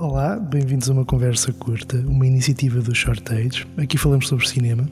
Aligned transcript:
Olá, 0.00 0.36
bem-vindos 0.36 0.88
a 0.88 0.94
uma 0.94 1.04
conversa 1.04 1.52
curta, 1.52 1.98
uma 1.98 2.26
iniciativa 2.26 2.80
do 2.80 2.94
Short 2.94 3.22
Age. 3.34 3.66
Aqui 3.76 3.98
falamos 3.98 4.28
sobre 4.28 4.48
cinema 4.48 4.88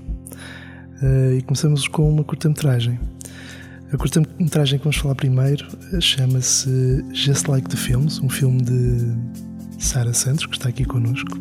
uh, 1.02 1.32
e 1.32 1.40
começamos 1.40 1.88
com 1.88 2.10
uma 2.12 2.22
curta-metragem. 2.22 3.00
A 3.90 3.96
curta-metragem 3.96 4.78
que 4.78 4.84
vamos 4.84 4.98
falar 4.98 5.14
primeiro 5.14 5.66
eh, 5.94 6.00
chama-se 6.02 7.02
Just 7.14 7.48
Like 7.48 7.70
the 7.70 7.76
Films, 7.78 8.20
um 8.20 8.28
filme 8.28 8.60
de 8.60 9.16
Sara 9.82 10.12
Santos, 10.12 10.44
que 10.44 10.58
está 10.58 10.68
aqui 10.68 10.84
connosco. 10.84 11.38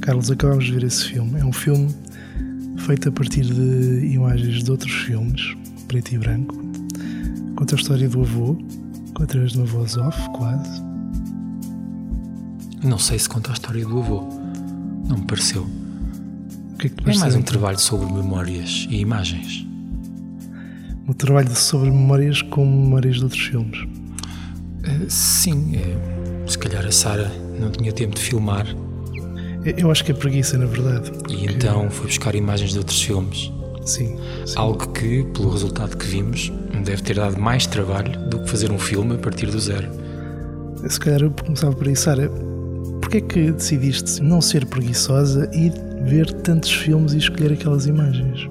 Carlos, 0.00 0.30
acabamos 0.30 0.64
de 0.64 0.72
ver 0.72 0.84
esse 0.84 1.10
filme. 1.10 1.38
É 1.38 1.44
um 1.44 1.52
filme 1.52 1.94
feito 2.78 3.06
a 3.10 3.12
partir 3.12 3.42
de 3.42 4.06
imagens 4.06 4.64
de 4.64 4.70
outros 4.70 4.92
filmes, 4.92 5.42
preto 5.88 6.14
e 6.14 6.16
branco. 6.16 6.56
Conta 7.54 7.74
a 7.74 7.78
história 7.78 8.08
do 8.08 8.22
avô, 8.22 8.56
através 9.20 9.52
de 9.52 9.58
uma 9.58 9.66
voz 9.66 9.98
off, 9.98 10.18
quase 10.30 10.91
não 12.82 12.98
sei 12.98 13.18
se 13.18 13.28
conta 13.28 13.50
a 13.50 13.52
história 13.52 13.84
do 13.84 13.98
avô. 13.98 14.28
Não 15.06 15.18
me 15.18 15.24
pareceu. 15.24 15.62
O 15.62 16.78
que 16.78 16.88
é, 16.88 16.90
que 16.90 17.10
é 17.10 17.16
mais 17.16 17.34
um 17.34 17.42
trabalho 17.42 17.78
sobre 17.78 18.12
memórias 18.12 18.86
e 18.90 18.96
imagens. 18.96 19.66
Um 21.08 21.12
trabalho 21.12 21.54
sobre 21.54 21.90
memórias 21.90 22.42
com 22.42 22.64
memórias 22.64 23.16
de 23.16 23.24
outros 23.24 23.42
filmes. 23.42 23.78
Uh, 23.82 25.08
sim, 25.08 25.76
é, 25.76 26.48
se 26.48 26.58
calhar 26.58 26.84
a 26.84 26.90
Sara 26.90 27.30
não 27.58 27.70
tinha 27.70 27.92
tempo 27.92 28.16
de 28.16 28.22
filmar. 28.22 28.66
Eu 29.64 29.92
acho 29.92 30.04
que 30.04 30.10
é 30.10 30.14
preguiça, 30.14 30.58
na 30.58 30.66
verdade. 30.66 31.12
E 31.28 31.46
então 31.46 31.88
foi 31.88 32.06
buscar 32.06 32.34
imagens 32.34 32.72
de 32.72 32.78
outros 32.78 33.00
filmes. 33.00 33.52
Sim, 33.84 34.16
sim, 34.44 34.56
Algo 34.56 34.88
que, 34.92 35.24
pelo 35.34 35.50
resultado 35.50 35.96
que 35.96 36.06
vimos, 36.06 36.52
deve 36.84 37.02
ter 37.02 37.14
dado 37.14 37.40
mais 37.40 37.66
trabalho 37.66 38.28
do 38.28 38.40
que 38.40 38.50
fazer 38.50 38.72
um 38.72 38.78
filme 38.78 39.14
a 39.14 39.18
partir 39.18 39.46
do 39.46 39.58
zero. 39.60 39.88
Se 40.88 40.98
calhar 40.98 41.22
eu 41.22 41.30
começava 41.30 41.74
por 41.74 41.86
aí, 41.86 41.94
Sara 41.94 42.30
Porquê 43.12 43.18
é 43.18 43.28
que 43.44 43.52
decidiste 43.52 44.22
não 44.22 44.40
ser 44.40 44.64
preguiçosa 44.64 45.50
e 45.52 45.68
ver 46.08 46.32
tantos 46.32 46.72
filmes 46.72 47.12
e 47.12 47.18
escolher 47.18 47.52
aquelas 47.52 47.84
imagens? 47.84 48.48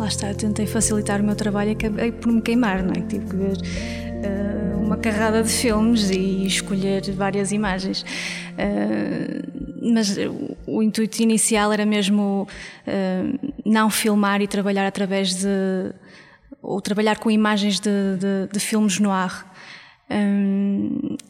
Lá 0.00 0.08
está, 0.08 0.34
tentei 0.34 0.66
facilitar 0.66 1.20
o 1.20 1.24
meu 1.24 1.36
trabalho 1.36 1.70
e 1.70 1.72
acabei 1.74 2.10
por 2.10 2.32
me 2.32 2.42
queimar, 2.42 2.82
não 2.82 2.90
é? 2.90 3.06
Tive 3.06 3.26
que 3.26 3.36
ver 3.36 3.56
uh, 3.56 4.84
uma 4.84 4.96
carrada 4.96 5.44
de 5.44 5.48
filmes 5.48 6.10
e 6.10 6.44
escolher 6.44 7.08
várias 7.12 7.52
imagens. 7.52 8.02
Uh, 8.02 9.92
mas 9.92 10.16
o, 10.18 10.56
o, 10.66 10.82
intuito 10.82 11.22
inicial 11.22 11.72
era 11.72 11.86
mesmo 11.86 12.48
uh, 12.84 13.52
não 13.64 13.88
filmar 13.90 14.42
e 14.42 14.48
trabalhar 14.48 14.88
através 14.88 15.36
de. 15.36 15.92
ou 16.60 16.80
trabalhar 16.80 17.18
com 17.18 17.30
imagens 17.30 17.78
de, 17.78 18.16
de, 18.18 18.52
de 18.52 18.58
filmes 18.58 18.98
no 18.98 19.12
ar. 19.12 19.54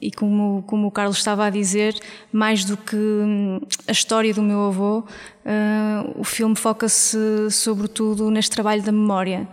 E 0.00 0.10
como, 0.12 0.62
como 0.66 0.86
o 0.86 0.90
Carlos 0.90 1.18
estava 1.18 1.46
a 1.46 1.50
dizer, 1.50 1.98
mais 2.32 2.64
do 2.64 2.76
que 2.76 2.96
hum, 2.96 3.60
a 3.86 3.92
história 3.92 4.32
do 4.32 4.42
meu 4.42 4.66
avô, 4.66 5.00
uh, 5.00 5.04
o 6.20 6.22
filme 6.22 6.54
foca-se 6.54 7.50
sobretudo 7.50 8.30
neste 8.30 8.52
trabalho 8.52 8.82
da 8.82 8.92
memória 8.92 9.48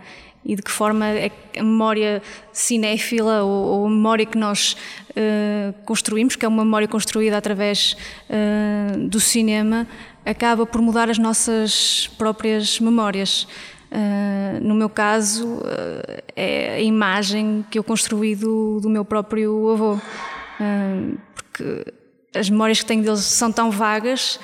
e 0.46 0.56
de 0.56 0.62
que 0.62 0.70
forma 0.70 1.08
é 1.08 1.32
a 1.58 1.64
memória 1.64 2.22
cinéfila 2.54 3.42
ou, 3.44 3.80
ou 3.80 3.88
a 3.88 3.90
memória 3.90 4.26
que 4.28 4.38
nós 4.38 4.78
uh, 5.10 5.74
construímos, 5.86 6.36
que 6.36 6.46
é 6.46 6.48
uma 6.48 6.64
memória 6.64 6.88
construída 6.88 7.36
através 7.36 7.98
uh, 8.30 9.08
do 9.08 9.20
cinema, 9.20 9.88
acaba 10.24 10.66
por 10.66 10.82
mudar 10.82 11.10
as 11.10 11.18
nossas 11.18 12.10
próprias 12.18 12.80
memórias. 12.80 13.48
Uh, 13.96 14.62
no 14.62 14.76
meu 14.76 14.90
caso, 14.90 15.46
uh, 15.46 16.24
é 16.36 16.76
a 16.76 16.82
imagem 16.82 17.66
que 17.72 17.80
eu 17.80 17.84
construí 17.84 18.36
do, 18.36 18.82
do 18.82 18.90
meu 18.90 19.06
próprio 19.06 19.70
avô. 19.70 19.94
Uh, 19.94 21.18
porque 21.34 21.94
as 22.36 22.50
memórias 22.50 22.82
que 22.82 22.86
tenho 22.86 23.02
deles 23.02 23.22
são 23.22 23.52
tão 23.52 23.72
vagas 23.72 24.40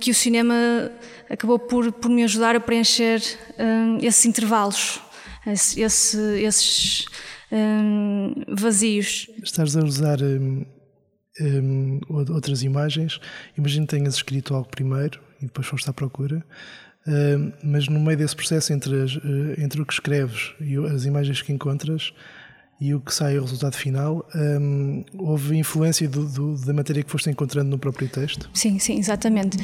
que 0.00 0.10
o 0.10 0.14
cinema 0.14 0.54
acabou 1.30 1.56
por, 1.56 1.92
por 1.92 2.10
me 2.10 2.24
ajudar 2.24 2.56
a 2.56 2.60
preencher 2.60 3.22
esses 4.02 4.26
intervalos, 4.26 5.00
esse, 5.46 5.80
esse, 5.80 6.18
esses 6.42 7.06
vazios. 8.48 9.30
Estás 9.40 9.76
a 9.76 9.84
usar 9.84 10.20
um, 10.20 10.66
um, 11.40 12.00
outras 12.08 12.64
imagens. 12.64 13.20
Imagino 13.56 13.86
que 13.86 13.96
tenhas 13.96 14.16
escrito 14.16 14.52
algo 14.52 14.68
primeiro 14.68 15.20
e 15.40 15.44
depois 15.44 15.68
foste 15.68 15.88
à 15.88 15.92
procura 15.92 16.44
mas 17.62 17.88
no 17.88 18.00
meio 18.00 18.16
desse 18.16 18.34
processo 18.34 18.72
entre, 18.72 19.02
as, 19.02 19.16
uh, 19.16 19.20
entre 19.58 19.80
o 19.80 19.86
que 19.86 19.92
escreves 19.92 20.54
e 20.60 20.76
as 20.86 21.04
imagens 21.04 21.42
que 21.42 21.52
encontras 21.52 22.12
e 22.80 22.92
o 22.92 23.00
que 23.00 23.14
sai 23.14 23.38
o 23.38 23.42
resultado 23.42 23.76
final, 23.76 24.28
houve 25.16 25.56
influência 25.56 26.08
do, 26.08 26.26
do, 26.26 26.56
da 26.66 26.72
matéria 26.72 27.02
que 27.04 27.10
foste 27.10 27.30
encontrando 27.30 27.70
no 27.70 27.78
próprio 27.78 28.08
texto? 28.08 28.50
Sim, 28.52 28.80
sim, 28.80 28.98
exatamente. 28.98 29.56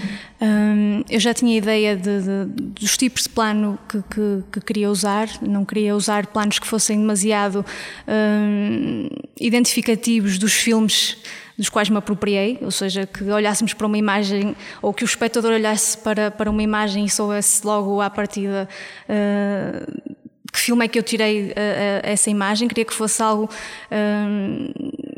Eu 1.10 1.18
já 1.18 1.34
tinha 1.34 1.58
ideia 1.58 1.96
de, 1.96 2.20
de, 2.22 2.44
dos 2.80 2.96
tipos 2.96 3.24
de 3.24 3.28
plano 3.28 3.78
que, 3.88 4.02
que, 4.02 4.44
que, 4.52 4.60
queria 4.60 4.88
usar, 4.88 5.28
não 5.42 5.64
queria 5.64 5.94
usar 5.96 6.28
planos 6.28 6.60
que 6.60 6.66
fossem 6.66 6.98
demasiado 6.98 7.64
identificativos 9.38 10.38
dos 10.38 10.52
filmes 10.52 11.16
dos 11.60 11.68
quais 11.68 11.90
me 11.90 11.98
apropriei, 11.98 12.58
ou 12.62 12.70
seja, 12.70 13.06
que 13.06 13.22
olhássemos 13.24 13.74
para 13.74 13.86
uma 13.86 13.98
imagem, 13.98 14.56
ou 14.80 14.94
que 14.94 15.04
o 15.04 15.06
espectador 15.06 15.52
olhasse 15.52 15.98
para, 15.98 16.30
para 16.30 16.50
uma 16.50 16.62
imagem 16.62 17.04
e 17.04 17.10
soubesse 17.10 17.66
logo 17.66 18.00
à 18.00 18.08
partida 18.08 18.66
uh, 19.04 20.10
que 20.50 20.58
filme 20.58 20.86
é 20.86 20.88
que 20.88 20.98
eu 20.98 21.02
tirei 21.02 21.42
uh, 21.42 21.50
uh, 21.50 21.52
essa 22.02 22.30
imagem, 22.30 22.66
queria 22.66 22.84
que 22.84 22.94
fosse 22.94 23.22
algo 23.22 23.48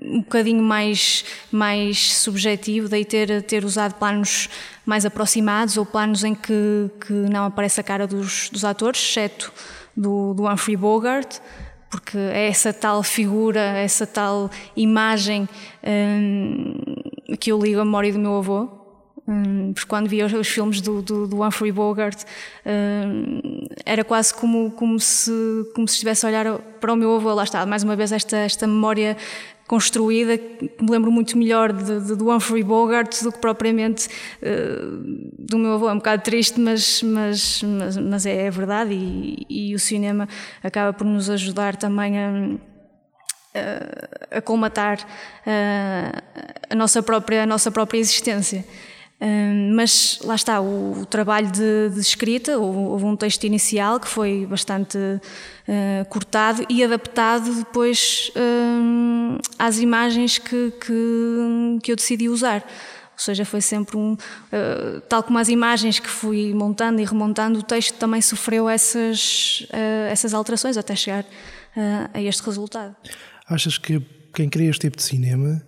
um 0.03 0.19
bocadinho 0.19 0.63
mais, 0.63 1.25
mais 1.51 2.17
subjetivo, 2.17 2.89
daí 2.89 3.05
ter, 3.05 3.43
ter 3.45 3.65
usado 3.65 3.95
planos 3.95 4.49
mais 4.85 5.07
aproximados 5.07 5.77
ou 5.77 5.87
planos 5.87 6.25
em 6.25 6.35
que, 6.35 6.91
que 7.07 7.13
não 7.13 7.47
aparece 7.47 7.81
a 7.81 7.85
cara 7.85 8.05
dos, 8.05 8.51
dos 8.51 8.65
atores, 8.65 9.01
exceto 9.01 9.53
do, 9.97 10.35
do 10.35 10.47
Humphrey 10.47 10.77
Bogart 10.77 11.39
porque 11.93 12.17
é 12.17 12.49
essa 12.49 12.73
tal 12.73 13.03
figura, 13.03 13.61
essa 13.61 14.07
tal 14.07 14.51
imagem 14.75 15.47
hum, 15.85 16.75
que 17.39 17.53
eu 17.53 17.61
ligo 17.61 17.81
à 17.81 17.85
memória 17.85 18.11
do 18.11 18.19
meu 18.19 18.39
avô. 18.39 18.67
Hum, 19.29 19.73
porque 19.75 19.87
quando 19.87 20.09
via 20.09 20.25
os, 20.25 20.33
os 20.33 20.49
filmes 20.49 20.81
do, 20.81 21.03
do, 21.03 21.29
do, 21.29 21.43
Humphrey 21.43 21.71
Bogart 21.71 22.25
hum, 22.67 23.67
era 23.85 24.03
quase 24.03 24.33
como, 24.33 24.71
como, 24.71 24.99
se, 24.99 25.31
como 25.75 25.87
se 25.87 25.95
estivesse 25.95 26.25
a 26.25 26.31
olhar 26.31 26.59
para 26.81 26.95
o 26.95 26.97
meu 26.97 27.15
avô. 27.15 27.35
Lá 27.35 27.45
está, 27.45 27.67
mais 27.67 27.83
uma 27.83 27.95
vez, 27.95 28.11
esta, 28.11 28.39
esta 28.39 28.67
memória 28.67 29.15
construída, 29.73 30.39
me 30.79 30.91
lembro 30.91 31.11
muito 31.11 31.39
melhor 31.39 31.73
de, 31.73 31.99
de, 31.99 32.15
do 32.15 32.31
Humphrey 32.31 32.63
Bogart 32.63 33.23
do 33.23 33.33
que 33.33 33.39
propriamente 33.39 34.07
uh, 34.43 35.03
do 35.39 35.57
meu 35.57 35.73
avô. 35.73 35.89
É 35.89 35.93
um 35.95 35.97
bocado 35.97 36.23
triste, 36.23 36.61
mas, 36.61 37.03
mas, 37.03 37.63
mas, 37.63 37.97
mas 37.97 38.27
é, 38.27 38.49
é, 38.49 38.51
verdade 38.51 38.93
e, 38.93 39.47
e, 39.49 39.75
o 39.75 39.79
cinema 39.79 40.29
acaba 40.63 40.93
por 40.93 41.07
nos 41.07 41.31
ajudar 41.31 41.75
também 41.75 42.19
a, 42.19 42.29
a, 43.55 44.37
a 44.37 44.43
colmatar 44.43 44.99
a, 45.47 45.51
eh, 45.51 46.13
a, 46.69 46.75
nossa 46.75 47.03
própria, 47.03 47.45
a 47.45 47.47
nossa 47.47 47.71
própria 47.71 47.99
existência 47.99 48.67
mas 49.73 50.19
lá 50.25 50.35
está, 50.35 50.61
o, 50.61 51.03
o 51.03 51.07
trabalho 51.07 51.51
de, 51.51 51.91
de, 51.91 52.01
escrita, 52.01 52.59
houve 52.59 53.05
um 53.05 53.15
texto 53.15 53.45
inicial 53.45 54.01
que 54.01 54.09
foi 54.09 54.45
bastante 54.47 54.99
uh, 54.99 56.05
cortado 56.09 56.67
e 56.69 56.83
adaptado 56.83 57.55
depois 57.55 58.33
uh, 58.35 59.39
às 59.57 59.79
imagens 59.79 60.39
que, 60.39 60.73
que, 60.73 61.79
que, 61.85 61.93
eu 61.93 61.97
decidi 61.97 62.29
usar. 62.29 62.65
Ou 63.13 63.19
seja, 63.19 63.45
foi 63.45 63.61
sempre 63.61 63.97
um. 63.97 64.15
Uh, 64.15 65.01
tal 65.09 65.23
como 65.23 65.39
as 65.39 65.49
imagens 65.49 66.01
que 66.01 66.09
fui 66.09 66.53
montando 66.53 67.01
e 67.01 67.05
remontando, 67.05 67.61
o 67.61 67.63
texto 67.63 67.95
também 67.99 68.21
sofreu 68.21 68.69
essas, 68.69 69.65
essas 70.11 70.35
alterações 70.35 70.77
até 70.77 70.97
chegar 70.97 71.25
a 72.13 72.21
este 72.21 72.43
resultado. 72.43 72.97
Achas 73.47 73.79
que 73.79 74.03
quem 74.35 74.49
cria 74.49 74.71
este 74.71 74.81
tipo 74.81 74.97
de 74.97 75.05
cinema 75.05 75.63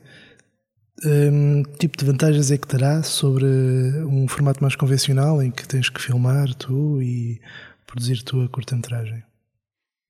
um, 1.02 1.62
tipo 1.78 1.98
de 1.98 2.04
vantagens 2.04 2.50
é 2.50 2.58
que 2.58 2.66
terá 2.66 3.02
sobre 3.02 3.44
um 3.44 4.28
formato 4.28 4.62
mais 4.62 4.76
convencional 4.76 5.42
em 5.42 5.50
que 5.50 5.66
tens 5.66 5.88
que 5.88 6.00
filmar 6.00 6.54
tu 6.54 7.02
e 7.02 7.40
produzir 7.86 8.22
tu 8.22 8.40
a 8.42 8.48
curta-metragem? 8.48 9.22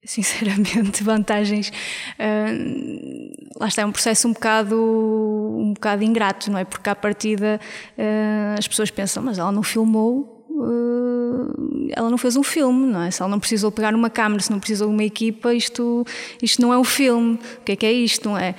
Sinceramente, 0.04 1.02
vantagens. 1.04 1.70
Uh, 2.18 3.58
lá 3.58 3.68
está, 3.68 3.82
é 3.82 3.86
um 3.86 3.92
processo 3.92 4.28
um 4.28 4.34
bocado, 4.34 4.76
um 4.76 5.72
bocado 5.72 6.04
ingrato, 6.04 6.50
não 6.50 6.58
é? 6.58 6.64
Porque 6.64 6.90
à 6.90 6.94
partida 6.94 7.58
uh, 7.96 8.58
as 8.58 8.68
pessoas 8.68 8.90
pensam, 8.90 9.22
mas 9.22 9.38
ela 9.38 9.50
não 9.50 9.62
filmou, 9.62 10.46
uh, 10.50 11.88
ela 11.96 12.10
não 12.10 12.18
fez 12.18 12.36
um 12.36 12.42
filme, 12.42 12.92
não 12.92 13.00
é? 13.02 13.10
Se 13.10 13.22
ela 13.22 13.30
não 13.30 13.40
precisou 13.40 13.72
pegar 13.72 13.94
uma 13.94 14.10
câmera, 14.10 14.42
se 14.42 14.50
não 14.50 14.60
precisou 14.60 14.88
de 14.88 14.94
uma 14.94 15.04
equipa, 15.04 15.54
isto, 15.54 16.04
isto 16.42 16.60
não 16.60 16.70
é 16.70 16.78
um 16.78 16.84
filme. 16.84 17.38
O 17.60 17.64
que 17.64 17.72
é 17.72 17.76
que 17.76 17.86
é 17.86 17.92
isto, 17.92 18.28
não 18.28 18.36
é? 18.36 18.54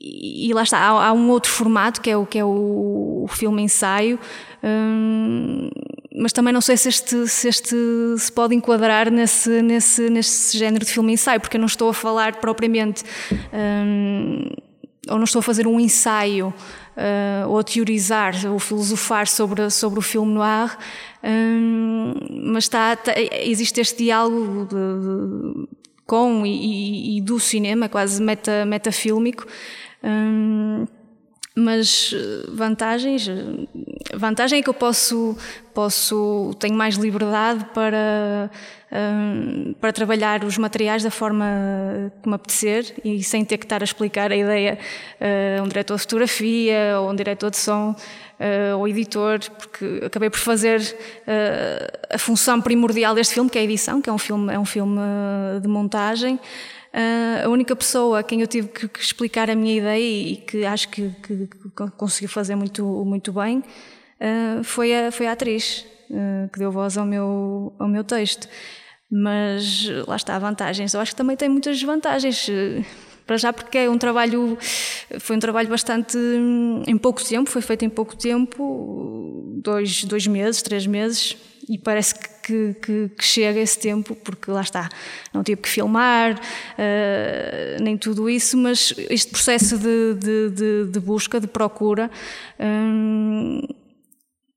E 0.00 0.50
lá 0.54 0.62
está, 0.62 0.78
há, 0.78 1.08
há, 1.08 1.12
um 1.12 1.28
outro 1.28 1.50
formato 1.50 2.00
que 2.00 2.08
é 2.08 2.16
o 2.16 2.24
que 2.24 2.38
é 2.38 2.44
o, 2.44 3.24
o 3.24 3.28
filme 3.28 3.62
ensaio, 3.62 4.18
hum, 4.64 5.68
mas 6.16 6.32
também 6.32 6.52
não 6.52 6.60
sei 6.60 6.76
se 6.76 6.88
este, 6.88 7.28
se 7.28 7.48
este 7.48 7.76
se 8.16 8.32
pode 8.32 8.54
enquadrar 8.54 9.10
nesse, 9.10 9.60
nesse, 9.62 10.08
nesse 10.08 10.56
género 10.56 10.84
de 10.84 10.90
filme 10.90 11.12
ensaio, 11.12 11.40
porque 11.40 11.56
eu 11.56 11.60
não 11.60 11.66
estou 11.66 11.90
a 11.90 11.94
falar 11.94 12.36
propriamente 12.36 13.04
hum, 13.52 14.48
ou 15.08 15.16
não 15.16 15.24
estou 15.24 15.40
a 15.40 15.42
fazer 15.42 15.66
um 15.66 15.78
ensaio 15.78 16.48
uh, 16.96 17.48
ou 17.48 17.58
a 17.58 17.64
teorizar 17.64 18.34
ou 18.46 18.58
filosofar 18.58 19.26
sobre, 19.26 19.70
sobre 19.70 19.98
o 19.98 20.02
filme 20.02 20.32
noir, 20.32 20.76
um, 21.22 22.14
mas 22.52 22.64
está, 22.64 22.94
está, 22.94 23.12
existe 23.18 23.80
este 23.80 24.04
diálogo 24.04 24.66
de, 24.66 24.76
de, 24.76 25.68
com 26.06 26.44
e, 26.44 27.18
e, 27.18 27.20
do 27.20 27.38
cinema, 27.38 27.88
quase 27.88 28.22
meta, 28.22 28.64
metafílmico. 28.64 29.46
Mas 31.54 32.14
vantagens 32.48 33.28
vantagem 34.14 34.60
é 34.60 34.62
que 34.62 34.68
eu 34.68 34.74
posso 34.74 35.36
posso 35.74 36.54
tenho 36.58 36.74
mais 36.74 36.94
liberdade 36.94 37.64
para 37.74 38.50
um, 38.92 39.72
para 39.74 39.92
trabalhar 39.92 40.44
os 40.44 40.56
materiais 40.58 41.02
da 41.02 41.10
forma 41.10 41.44
que 42.22 42.28
me 42.28 42.34
apetecer 42.34 42.94
e 43.04 43.22
sem 43.22 43.44
ter 43.44 43.58
que 43.58 43.64
estar 43.64 43.82
a 43.82 43.84
explicar 43.84 44.32
a 44.32 44.36
ideia 44.36 44.78
uh, 45.20 45.60
a 45.60 45.62
um 45.62 45.68
diretor 45.68 45.96
de 45.96 46.02
fotografia 46.02 46.98
ou 47.00 47.10
um 47.10 47.14
diretor 47.14 47.50
de 47.50 47.56
som 47.56 47.94
ou 48.74 48.88
editor, 48.88 49.38
porque 49.50 50.00
acabei 50.06 50.30
por 50.30 50.38
fazer 50.38 50.80
a 52.08 52.16
função 52.16 52.58
primordial 52.58 53.14
deste 53.14 53.34
filme, 53.34 53.50
que 53.50 53.58
é 53.58 53.60
a 53.60 53.64
edição, 53.64 54.00
que 54.00 54.08
é 54.08 54.12
um 54.14 54.16
filme, 54.16 54.54
é 54.54 54.58
um 54.58 54.64
filme 54.64 54.98
de 55.60 55.68
montagem. 55.68 56.40
Uh, 56.92 57.46
a 57.46 57.48
única 57.48 57.76
pessoa 57.76 58.18
a 58.18 58.22
quem 58.22 58.40
eu 58.40 58.48
tive 58.48 58.66
que, 58.66 59.00
explicar 59.00 59.48
a 59.48 59.54
minha 59.54 59.76
ideia 59.76 60.32
e 60.32 60.36
que 60.36 60.64
acho 60.64 60.88
que, 60.88 61.08
que, 61.22 61.46
que 61.46 61.90
conseguiu 61.96 62.28
fazer 62.28 62.56
muito, 62.56 62.84
muito 63.04 63.32
bem 63.32 63.58
uh, 63.58 64.64
foi, 64.64 64.92
a, 64.92 65.12
foi 65.12 65.28
a 65.28 65.32
atriz 65.32 65.86
uh, 66.10 66.48
que 66.52 66.58
deu 66.58 66.72
voz 66.72 66.98
ao 66.98 67.06
meu, 67.06 67.72
ao 67.78 67.86
meu 67.86 68.02
texto. 68.02 68.48
Mas 69.08 69.88
lá 70.06 70.16
está, 70.16 70.38
vantagens. 70.38 70.94
Eu 70.94 71.00
acho 71.00 71.12
que 71.12 71.16
também 71.16 71.36
tem 71.36 71.48
muitas 71.48 71.76
desvantagens. 71.76 72.48
Para 73.26 73.36
já, 73.36 73.52
porque 73.52 73.78
é 73.78 73.90
um 73.90 73.98
trabalho, 73.98 74.56
foi 75.20 75.36
um 75.36 75.38
trabalho 75.40 75.68
bastante 75.68 76.16
em 76.86 76.96
pouco 76.96 77.24
tempo, 77.24 77.50
foi 77.50 77.62
feito 77.62 77.84
em 77.84 77.88
pouco 77.88 78.16
tempo 78.16 79.60
dois, 79.62 80.04
dois 80.04 80.26
meses, 80.26 80.62
três 80.62 80.86
meses 80.86 81.36
e 81.70 81.78
parece 81.78 82.16
que, 82.16 82.74
que, 82.74 83.08
que, 83.16 83.24
chega 83.24 83.60
esse 83.60 83.78
tempo, 83.78 84.16
porque 84.16 84.50
lá 84.50 84.60
está, 84.60 84.88
não 85.32 85.44
tive 85.44 85.62
que 85.62 85.68
filmar, 85.68 86.34
uh, 86.34 87.80
nem 87.80 87.96
tudo 87.96 88.28
isso, 88.28 88.58
mas 88.58 88.92
este 89.08 89.30
processo 89.30 89.78
de, 89.78 90.14
de, 90.14 90.50
de, 90.50 90.90
de 90.90 91.00
busca, 91.00 91.38
de 91.38 91.46
procura, 91.46 92.10
um, 92.58 93.60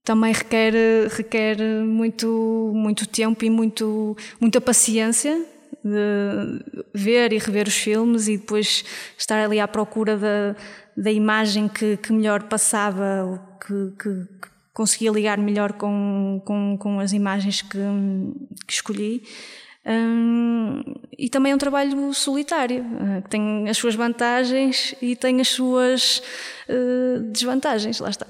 também 0.03 0.33
requer, 0.33 0.73
requer 1.15 1.57
muito, 1.85 2.71
muito 2.73 3.07
tempo 3.07 3.45
e 3.45 3.49
muito, 3.49 4.17
muita 4.41 4.59
paciência 4.59 5.39
de 5.85 6.63
ver 6.95 7.31
e 7.31 7.37
rever 7.37 7.67
os 7.67 7.75
filmes 7.75 8.27
e 8.27 8.37
depois 8.37 8.83
estar 9.15 9.37
ali 9.37 9.59
à 9.59 9.67
procura 9.67 10.17
da, 10.17 10.55
da 10.97 11.11
imagem 11.11 11.67
que, 11.67 11.95
que 11.97 12.11
melhor 12.11 12.43
passava, 12.43 13.39
que, 13.61 13.93
que, 13.99 14.27
que 14.41 14.52
conseguia 14.73 15.11
ligar 15.11 15.37
melhor 15.37 15.73
com, 15.73 16.41
com, 16.43 16.77
com 16.77 16.99
as 16.99 17.13
imagens 17.13 17.61
que, 17.61 17.77
que 18.67 18.73
escolhi. 18.73 19.23
Um, 19.85 20.81
e 21.17 21.27
também 21.27 21.51
é 21.51 21.55
um 21.55 21.57
trabalho 21.57 22.13
solitário, 22.13 22.85
que 23.23 23.29
tem 23.29 23.67
as 23.69 23.77
suas 23.77 23.95
vantagens 23.95 24.95
e 25.01 25.15
tem 25.15 25.41
as 25.41 25.49
suas 25.49 26.23
uh, 26.69 27.19
desvantagens, 27.31 27.99
lá 27.99 28.09
está. 28.09 28.27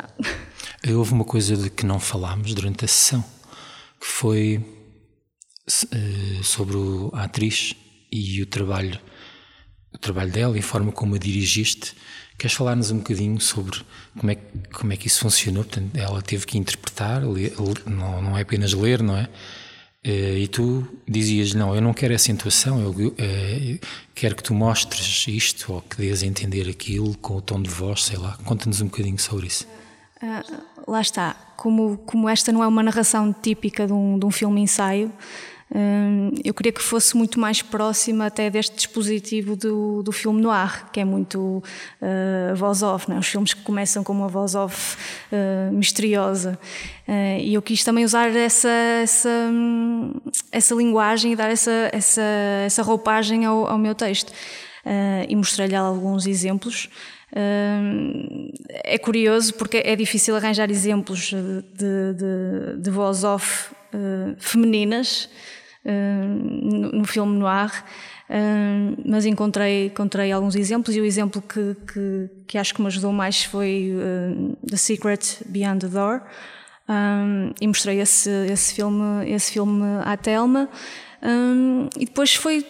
Houve 0.88 1.14
uma 1.14 1.24
coisa 1.24 1.56
de 1.56 1.70
que 1.70 1.86
não 1.86 2.00
falámos 2.00 2.54
durante 2.54 2.86
a 2.86 2.88
sessão, 2.88 3.24
que 4.00 4.08
foi 4.08 4.66
uh, 5.68 6.44
sobre 6.44 6.76
a 7.14 7.24
atriz 7.24 7.76
e 8.12 8.42
o 8.42 8.46
trabalho, 8.48 9.00
o 9.94 9.98
trabalho 10.00 10.32
dela 10.32 10.58
e 10.58 10.60
a 10.60 10.64
forma 10.64 10.92
como 10.92 11.16
a 11.16 11.20
dirigiste. 11.20 11.96
Queres 12.38 12.56
falar-nos 12.56 12.92
um 12.92 12.98
bocadinho 12.98 13.40
sobre 13.40 13.82
como 14.18 14.32
é, 14.32 14.38
como 14.74 14.94
é 14.94 14.98
que 14.98 15.08
isso 15.08 15.20
funcionou? 15.22 15.64
Portanto, 15.64 15.96
ela 15.96 16.22
teve 16.22 16.46
que 16.46 16.58
interpretar, 16.58 17.24
ler, 17.24 17.54
não, 17.86 18.22
não 18.22 18.38
é 18.38 18.42
apenas 18.42 18.74
ler, 18.74 19.02
não 19.02 19.16
é? 19.16 19.30
Eh, 20.04 20.40
e 20.40 20.48
tu 20.48 20.86
dizias: 21.08 21.54
Não, 21.54 21.74
eu 21.74 21.82
não 21.82 21.94
quero 21.94 22.14
essa 22.14 22.32
intuação, 22.32 22.82
eu, 22.82 23.16
eh, 23.18 23.80
quero 24.14 24.36
que 24.36 24.44
tu 24.44 24.54
mostres 24.54 25.26
isto 25.28 25.72
ou 25.72 25.82
que 25.82 25.96
dês 25.96 26.22
a 26.24 26.26
entender 26.26 26.70
aquilo 26.70 27.18
com 27.18 27.38
o 27.38 27.42
tom 27.42 27.62
de 27.62 27.70
voz, 27.70 28.04
sei 28.04 28.18
lá. 28.18 28.38
Conta-nos 28.44 28.82
um 28.82 28.86
bocadinho 28.86 29.18
sobre 29.18 29.48
isso. 29.48 29.66
Uh, 30.22 30.92
lá 30.92 31.00
está. 31.00 31.36
Como, 31.56 31.98
como 32.00 32.28
esta 32.28 32.52
não 32.52 32.62
é 32.62 32.68
uma 32.68 32.84
narração 32.84 33.34
típica 33.34 33.88
de 33.88 33.94
um, 33.94 34.20
de 34.20 34.26
um 34.26 34.32
filme 34.32 34.60
ensaio, 34.60 35.12
eu 36.44 36.54
queria 36.54 36.72
que 36.72 36.82
fosse 36.82 37.18
muito 37.18 37.40
mais 37.40 37.64
próxima 37.64 38.28
até 38.28 38.48
deste 38.48 38.76
dispositivo 38.76 39.56
do, 39.56 40.04
do 40.04 40.12
filme 40.12 40.40
noir, 40.40 40.86
que 40.92 41.00
é 41.00 41.06
muito 41.06 41.64
uh, 42.00 42.56
voz 42.56 42.84
off, 42.84 43.12
é? 43.12 43.18
os 43.18 43.28
filmes 43.28 43.56
que 43.56 43.62
começam 43.64 44.04
com 44.04 44.14
uma 44.14 44.28
voz 44.28 44.54
off 44.54 44.96
uh, 45.32 45.74
misteriosa. 45.74 46.60
Uh, 47.08 47.40
e 47.40 47.56
eu 47.56 47.62
quis 47.62 47.84
também 47.84 48.06
usar 48.06 48.30
essa, 48.36 48.70
essa, 48.70 49.30
essa 50.52 50.76
linguagem 50.76 51.34
e 51.34 51.36
dar 51.36 51.50
essa, 51.50 51.90
essa, 51.92 52.22
essa 52.66 52.84
roupagem 52.84 53.44
ao, 53.46 53.68
ao 53.68 53.78
meu 53.78 53.96
texto. 53.96 54.30
Uh, 54.30 55.26
e 55.28 55.36
mostrei-lhe 55.36 55.76
alguns 55.76 56.28
exemplos. 56.28 56.88
Uh, 57.32 58.54
é 58.84 59.00
curioso 59.00 59.56
porque 59.56 59.82
é 59.84 59.96
difícil 59.96 60.36
arranjar 60.36 60.70
exemplos 60.70 61.34
de, 61.34 62.14
de, 62.14 62.78
de 62.78 62.92
voz 62.92 63.24
off 63.24 63.72
femininas 64.38 65.30
no, 65.92 66.92
no 66.92 67.06
filme 67.06 67.38
noir, 67.38 67.84
uh, 68.30 69.02
mas 69.06 69.26
encontrei, 69.26 69.88
encontrei 69.88 70.32
alguns 70.32 70.56
exemplos 70.56 70.96
e 70.96 71.02
o 71.02 71.06
exemplo 71.06 71.42
que, 71.42 71.76
que, 71.92 72.30
que 72.48 72.58
acho 72.58 72.74
que 72.74 72.82
me 72.82 72.88
ajudou 72.88 73.12
mais 73.12 73.44
foi 73.44 73.94
uh, 73.94 74.58
The 74.66 74.78
Secret 74.78 75.44
Beyond 75.46 75.80
the 75.86 75.88
Door. 75.88 76.22
Um, 76.88 77.54
e 77.62 77.68
mostrei 77.68 78.02
esse, 78.02 78.30
esse, 78.52 78.74
filme, 78.74 79.30
esse 79.30 79.54
filme 79.54 79.84
à 80.04 80.18
Telma. 80.18 80.70
Um, 81.26 81.88
e 81.98 82.04
depois 82.04 82.36
foi 82.36 82.66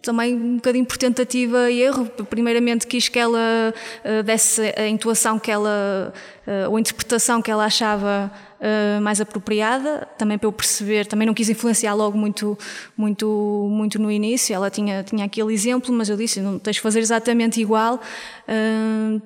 também 0.00 0.34
um 0.34 0.56
bocadinho 0.56 0.86
por 0.86 0.96
tentativa 0.96 1.70
e 1.70 1.82
erro. 1.82 2.06
Primeiramente 2.30 2.86
quis 2.86 3.08
que 3.10 3.18
ela 3.18 3.74
uh, 4.04 4.22
desse 4.22 4.72
a 4.74 4.88
intuação 4.88 5.38
que 5.38 5.50
ela, 5.50 6.14
uh, 6.46 6.70
ou 6.70 6.76
a 6.76 6.80
interpretação 6.80 7.42
que 7.42 7.50
ela 7.50 7.66
achava 7.66 8.32
uh, 8.58 9.02
mais 9.02 9.20
apropriada, 9.20 10.08
também 10.16 10.38
para 10.38 10.46
eu 10.46 10.52
perceber, 10.52 11.06
também 11.06 11.26
não 11.26 11.34
quis 11.34 11.50
influenciar 11.50 11.92
logo 11.92 12.16
muito, 12.16 12.58
muito, 12.96 13.68
muito 13.70 13.98
no 13.98 14.10
início. 14.10 14.54
Ela 14.54 14.70
tinha, 14.70 15.02
tinha 15.02 15.26
aquele 15.26 15.52
exemplo, 15.52 15.94
mas 15.94 16.08
eu 16.08 16.16
disse: 16.16 16.40
não 16.40 16.58
tens 16.58 16.76
de 16.76 16.82
fazer 16.82 17.00
exatamente 17.00 17.60
igual, 17.60 18.00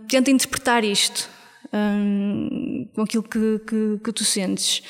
tenta 0.09 0.33
interpretar 0.33 0.83
isto 0.85 1.31
com 2.95 3.03
aquilo 3.03 3.23
que, 3.23 3.61
que, 3.67 4.01
que 4.03 4.13
tu 4.13 4.25
sentes. 4.25 4.83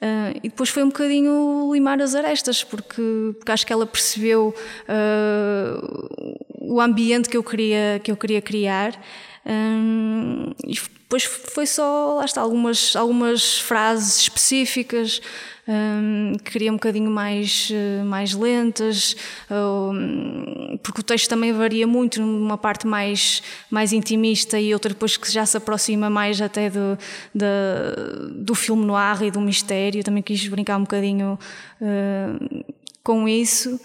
Uh, 0.00 0.32
e 0.42 0.48
depois 0.48 0.70
foi 0.70 0.82
um 0.82 0.88
bocadinho 0.88 1.70
limar 1.72 2.00
as 2.00 2.14
arestas, 2.14 2.64
porque, 2.64 3.34
porque 3.38 3.52
acho 3.52 3.66
que 3.66 3.72
ela 3.72 3.84
percebeu 3.84 4.54
uh, 4.88 6.36
o 6.58 6.80
ambiente 6.80 7.28
que 7.28 7.36
eu 7.36 7.44
queria, 7.44 8.00
que 8.02 8.10
eu 8.10 8.16
queria 8.16 8.40
criar. 8.40 8.98
Um, 9.44 10.52
e 10.66 10.74
depois 11.10 11.24
foi 11.24 11.66
só, 11.66 12.14
lá 12.18 12.24
está, 12.24 12.40
algumas, 12.40 12.94
algumas 12.94 13.58
frases 13.58 14.20
específicas 14.20 15.20
um, 15.66 16.34
que 16.38 16.52
queria 16.52 16.70
um 16.70 16.76
bocadinho 16.76 17.10
mais, 17.10 17.68
eh, 17.72 18.04
mais 18.04 18.32
lentas, 18.32 19.16
um, 19.50 20.78
porque 20.80 21.00
o 21.00 21.02
texto 21.02 21.28
também 21.28 21.52
varia 21.52 21.84
muito, 21.84 22.20
numa 22.22 22.56
parte 22.56 22.86
mais, 22.86 23.42
mais 23.68 23.92
intimista 23.92 24.60
e 24.60 24.72
outra 24.72 24.90
depois 24.90 25.16
que 25.16 25.28
já 25.28 25.44
se 25.44 25.56
aproxima 25.56 26.08
mais 26.08 26.40
até 26.40 26.70
do, 26.70 26.96
do, 27.34 28.30
do 28.44 28.54
filme 28.54 28.84
noir 28.84 29.20
e 29.24 29.32
do 29.32 29.40
mistério. 29.40 30.04
Também 30.04 30.22
quis 30.22 30.46
brincar 30.46 30.76
um 30.76 30.82
bocadinho 30.82 31.36
uh, 31.80 32.64
com 33.02 33.28
isso. 33.28 33.80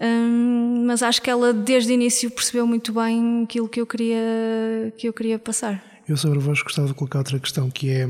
Um, 0.00 0.84
mas 0.86 1.02
acho 1.02 1.20
que 1.20 1.28
ela 1.28 1.52
desde 1.52 1.90
o 1.90 1.94
início 1.94 2.30
percebeu 2.30 2.64
muito 2.68 2.92
bem 2.92 3.42
aquilo 3.42 3.68
que 3.68 3.80
eu 3.80 3.86
queria 3.86 4.94
que 4.96 5.08
eu 5.08 5.12
queria 5.12 5.40
passar. 5.40 5.87
Eu 6.08 6.16
sobre 6.16 6.38
a 6.38 6.40
voz 6.40 6.62
gostava 6.62 6.88
de 6.88 6.94
colocar 6.94 7.18
outra 7.18 7.38
questão 7.38 7.68
que 7.70 7.90
é 7.90 8.08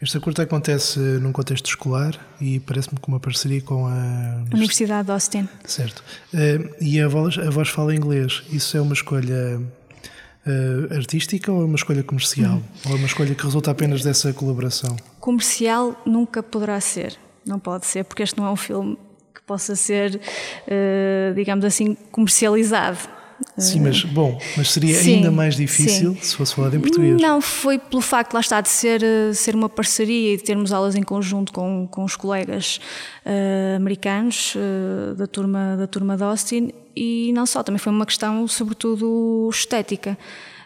esta 0.00 0.20
curta 0.20 0.42
acontece 0.42 0.98
num 0.98 1.32
contexto 1.32 1.66
escolar 1.66 2.18
e 2.38 2.60
parece-me 2.60 2.98
com 3.00 3.12
uma 3.12 3.20
parceria 3.20 3.62
com 3.62 3.86
a 3.86 4.44
Universidade 4.52 5.06
de 5.06 5.12
Austin. 5.12 5.48
Certo. 5.64 6.02
Uh, 6.34 6.74
e 6.80 7.00
a 7.00 7.08
voz, 7.08 7.38
a 7.38 7.48
voz 7.48 7.70
fala 7.70 7.94
inglês. 7.94 8.42
Isso 8.52 8.76
é 8.76 8.80
uma 8.80 8.92
escolha 8.92 9.58
uh, 9.58 10.94
artística 10.94 11.50
ou 11.50 11.62
é 11.62 11.64
uma 11.64 11.76
escolha 11.76 12.02
comercial? 12.02 12.56
Uhum. 12.56 12.62
Ou 12.86 12.92
é 12.92 12.94
uma 12.96 13.06
escolha 13.06 13.34
que 13.34 13.42
resulta 13.42 13.70
apenas 13.70 14.02
dessa 14.02 14.32
colaboração? 14.34 14.96
Comercial 15.18 15.98
nunca 16.04 16.42
poderá 16.42 16.78
ser. 16.78 17.18
Não 17.46 17.58
pode 17.58 17.86
ser, 17.86 18.04
porque 18.04 18.22
este 18.22 18.36
não 18.38 18.46
é 18.46 18.50
um 18.50 18.56
filme 18.56 18.98
que 19.34 19.40
possa 19.42 19.74
ser, 19.74 20.16
uh, 20.16 21.34
digamos 21.34 21.64
assim, 21.64 21.94
comercializado. 22.12 23.15
Sim, 23.58 23.80
mas 23.80 24.02
bom, 24.02 24.38
mas 24.56 24.72
seria 24.72 24.94
sim, 24.94 25.16
ainda 25.16 25.30
mais 25.30 25.56
difícil 25.56 26.14
sim. 26.14 26.20
se 26.22 26.36
fosse 26.36 26.54
falado 26.54 26.74
em 26.74 26.80
português. 26.80 27.20
Não, 27.20 27.40
foi 27.40 27.78
pelo 27.78 28.02
facto, 28.02 28.34
lá 28.34 28.40
está, 28.40 28.60
de 28.60 28.68
ser, 28.68 29.02
eh, 29.02 29.32
ser 29.34 29.54
uma 29.54 29.68
parceria 29.68 30.34
e 30.34 30.36
de 30.36 30.42
termos 30.42 30.72
aulas 30.72 30.94
em 30.94 31.02
conjunto 31.02 31.52
com, 31.52 31.86
com 31.90 32.04
os 32.04 32.16
colegas 32.16 32.80
uh, 33.24 33.76
americanos 33.76 34.54
uh, 34.54 35.14
da, 35.14 35.26
turma, 35.26 35.76
da 35.76 35.86
turma 35.86 36.16
de 36.16 36.22
Austin 36.22 36.72
e 36.94 37.30
não 37.34 37.44
só, 37.44 37.62
também 37.62 37.78
foi 37.78 37.92
uma 37.92 38.06
questão, 38.06 38.48
sobretudo, 38.48 39.48
estética. 39.52 40.16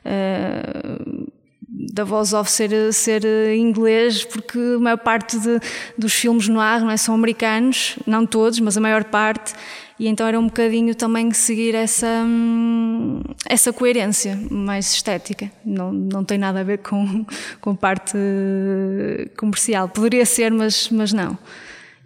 Uh, 0.04 1.19
da 1.92 2.04
voz 2.04 2.32
off 2.32 2.50
ser, 2.50 2.92
ser 2.92 3.24
inglês, 3.54 4.24
porque 4.24 4.58
a 4.58 4.78
maior 4.78 4.98
parte 4.98 5.38
de, 5.38 5.60
dos 5.98 6.12
filmes 6.12 6.48
no 6.48 6.60
ar 6.60 6.80
não 6.80 6.90
é, 6.90 6.96
são 6.96 7.14
americanos, 7.14 7.98
não 8.06 8.24
todos, 8.24 8.60
mas 8.60 8.76
a 8.76 8.80
maior 8.80 9.04
parte, 9.04 9.54
e 9.98 10.06
então 10.06 10.26
era 10.26 10.38
um 10.38 10.46
bocadinho 10.46 10.94
também 10.94 11.32
seguir 11.32 11.74
essa, 11.74 12.06
hum, 12.24 13.22
essa 13.44 13.72
coerência 13.72 14.38
mais 14.50 14.94
estética, 14.94 15.50
não, 15.64 15.92
não 15.92 16.24
tem 16.24 16.38
nada 16.38 16.60
a 16.60 16.62
ver 16.62 16.78
com, 16.78 17.26
com 17.60 17.74
parte 17.74 18.16
comercial, 19.36 19.88
poderia 19.88 20.24
ser, 20.24 20.52
mas, 20.52 20.88
mas 20.90 21.12
não. 21.12 21.36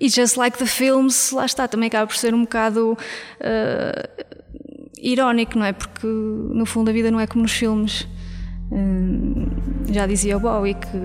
E 0.00 0.08
Just 0.08 0.36
Like 0.36 0.58
the 0.58 0.66
Films, 0.66 1.30
lá 1.30 1.46
está, 1.46 1.68
também 1.68 1.86
acaba 1.86 2.06
por 2.06 2.16
ser 2.16 2.34
um 2.34 2.42
bocado 2.42 2.98
uh, 3.40 4.24
irónico, 5.00 5.58
não 5.58 5.64
é? 5.64 5.72
Porque 5.72 6.06
no 6.06 6.66
fundo 6.66 6.90
a 6.90 6.92
vida 6.92 7.10
não 7.10 7.20
é 7.20 7.26
como 7.26 7.42
nos 7.42 7.52
filmes. 7.52 8.06
Hum, 8.74 9.46
já 9.88 10.06
dizia 10.06 10.36
o 10.36 10.40
Bowie 10.40 10.74
que 10.74 10.96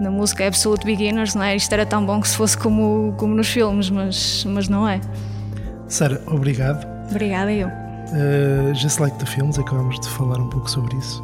na 0.00 0.10
música 0.10 0.44
é 0.44 0.46
Absolute 0.46 0.86
Beginners, 0.86 1.34
não 1.34 1.42
é? 1.42 1.54
Isto 1.54 1.72
era 1.74 1.84
tão 1.84 2.02
bom 2.04 2.20
que 2.20 2.28
se 2.28 2.36
fosse 2.36 2.56
como, 2.56 3.14
como 3.18 3.34
nos 3.34 3.48
filmes, 3.48 3.90
mas, 3.90 4.44
mas 4.46 4.68
não 4.68 4.88
é. 4.88 5.00
Sara, 5.86 6.22
obrigado. 6.26 6.86
Obrigada, 7.10 7.52
eu. 7.52 7.68
Uh, 7.68 8.74
Just 8.74 8.98
Like 8.98 9.18
the 9.18 9.26
Films, 9.26 9.58
acabamos 9.58 10.00
de 10.00 10.08
falar 10.08 10.40
um 10.40 10.48
pouco 10.48 10.70
sobre 10.70 10.96
isso. 10.96 11.22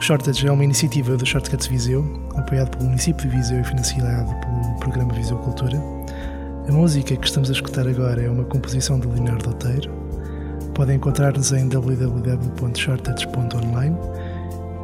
Shortage 0.00 0.46
é 0.46 0.52
uma 0.52 0.64
iniciativa 0.64 1.16
do 1.16 1.26
Shortcuts 1.26 1.66
Viseu, 1.66 2.04
apoiado 2.36 2.76
pelo 2.76 2.84
município 2.84 3.28
de 3.28 3.36
Viseu 3.36 3.60
e 3.60 3.64
financiado 3.64 4.32
pelo 4.40 4.78
programa 4.78 5.12
Viseu 5.12 5.36
Cultura. 5.38 5.82
A 6.68 6.72
música 6.72 7.16
que 7.16 7.26
estamos 7.26 7.50
a 7.50 7.52
escutar 7.52 7.86
agora 7.86 8.22
é 8.22 8.30
uma 8.30 8.44
composição 8.44 9.00
de 9.00 9.08
Leonardo 9.08 9.50
Oteiro. 9.50 9.90
Podem 10.74 10.96
encontrar-nos 10.96 11.52
em 11.52 11.68
www.shortage.online 11.68 13.96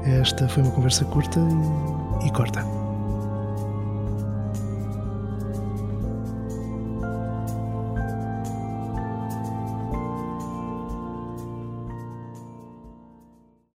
esta 0.06 0.48
foi 0.48 0.62
uma 0.62 0.72
conversa 0.72 1.04
curta 1.04 1.40
e, 2.22 2.26
e 2.28 2.30
corta. 2.30 2.85